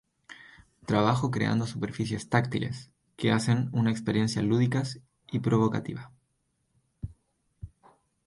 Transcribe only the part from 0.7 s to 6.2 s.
Trabajo creando superficies táctiles, que hacen una experiencia lúdicas y provocativa.